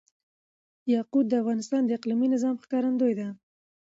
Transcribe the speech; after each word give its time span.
یاقوت 0.93 1.25
د 1.29 1.33
افغانستان 1.41 1.81
د 1.85 1.89
اقلیمي 1.97 2.27
نظام 2.33 2.55
ښکارندوی 2.63 3.13
ده. 3.19 3.27